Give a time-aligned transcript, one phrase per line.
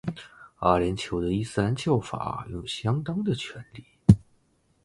[0.61, 3.85] 阿联酋的伊斯兰教法拥有相当的权力。